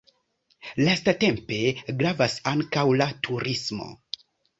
Lastatempe 0.85 1.59
gravas 1.99 2.37
ankaŭ 2.53 2.87
la 3.03 3.07
turismo. 3.29 3.91